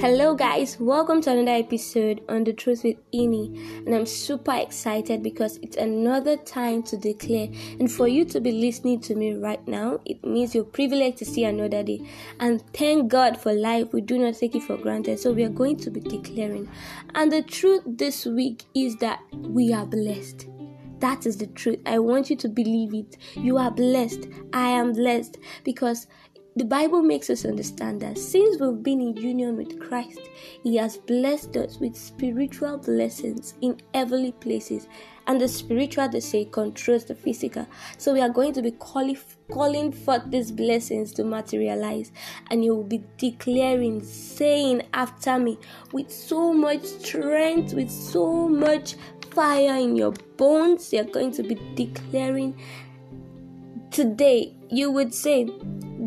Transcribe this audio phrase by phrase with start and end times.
[0.00, 3.84] Hello, guys, welcome to another episode on The Truth with Innie.
[3.84, 7.48] And I'm super excited because it's another time to declare.
[7.80, 11.24] And for you to be listening to me right now, it means you're privileged to
[11.24, 12.08] see another day.
[12.38, 15.18] And thank God for life, we do not take it for granted.
[15.18, 16.70] So we are going to be declaring.
[17.16, 20.46] And the truth this week is that we are blessed.
[21.00, 21.80] That is the truth.
[21.86, 23.16] I want you to believe it.
[23.34, 24.28] You are blessed.
[24.52, 26.06] I am blessed because
[26.58, 30.20] the Bible makes us understand that since we've been in union with Christ,
[30.62, 34.88] He has blessed us with spiritual blessings in heavenly places.
[35.26, 37.66] And the spiritual, they say, controls the physical.
[37.98, 39.18] So we are going to be calling,
[39.52, 42.12] calling forth these blessings to materialize.
[42.50, 45.58] And you will be declaring, saying after me
[45.92, 48.96] with so much strength, with so much
[49.30, 50.92] fire in your bones.
[50.92, 52.58] You're going to be declaring
[53.90, 54.54] today.
[54.70, 55.48] You would say,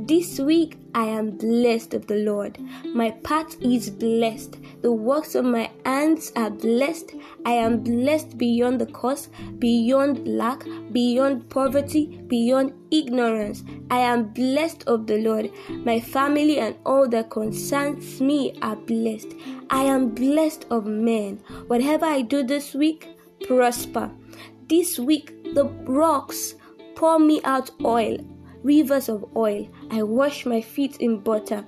[0.07, 2.57] this week I am blessed of the Lord.
[2.93, 4.57] My path is blessed.
[4.81, 7.13] The works of my hands are blessed.
[7.45, 9.29] I am blessed beyond the curse,
[9.59, 13.63] beyond lack, beyond poverty, beyond ignorance.
[13.89, 15.51] I am blessed of the Lord.
[15.69, 19.33] My family and all that concerns me are blessed.
[19.69, 21.41] I am blessed of men.
[21.67, 23.07] Whatever I do this week,
[23.47, 24.11] prosper.
[24.67, 26.55] This week, the rocks
[26.95, 28.17] pour me out oil
[28.63, 29.67] rivers of oil.
[29.89, 31.65] I wash my feet in butter.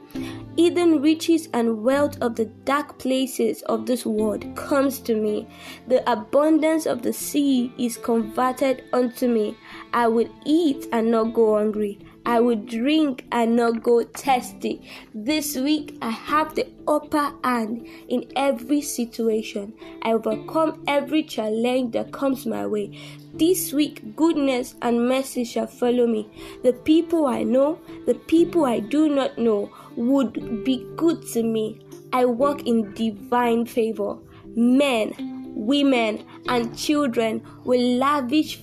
[0.58, 5.47] Hidden riches and wealth of the dark places of this world comes to me.
[5.88, 9.58] The abundance of the sea is converted unto me.
[9.94, 11.99] I will eat and not go hungry.
[12.26, 14.82] I will drink and not go thirsty.
[15.14, 19.74] This week I have the upper hand in every situation.
[20.02, 22.98] I overcome every challenge that comes my way.
[23.34, 26.30] This week, goodness and mercy shall follow me.
[26.64, 31.86] The people I know, the people I do not know, would be good to me.
[32.14, 34.17] I walk in divine favor.
[34.56, 35.14] Men,
[35.56, 38.60] women, and children will lavish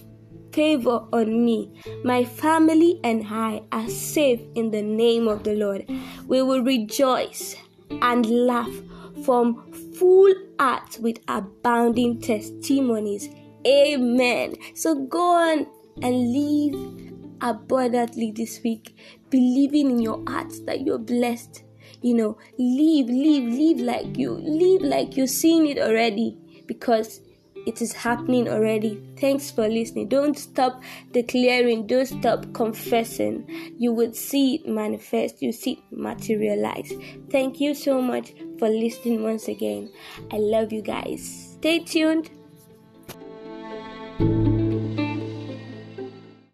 [0.52, 1.72] favor on me.
[2.04, 5.88] My family and I are safe in the name of the Lord.
[6.26, 7.56] We will rejoice
[8.02, 8.72] and laugh
[9.24, 13.28] from full hearts with abounding testimonies.
[13.66, 14.54] Amen.
[14.74, 15.66] So go on
[16.02, 18.96] and live abundantly this week,
[19.28, 21.64] believing in your heart that you're blessed.
[22.02, 27.20] You know, live, live, live like you, live like you're seeing it already because
[27.66, 29.02] it is happening already.
[29.18, 30.08] Thanks for listening.
[30.08, 30.82] Don't stop
[31.12, 33.44] declaring, don't stop confessing.
[33.78, 36.92] You would see it manifest, you see it materialize.
[37.30, 39.90] Thank you so much for listening once again.
[40.32, 41.56] I love you guys.
[41.58, 42.30] Stay tuned.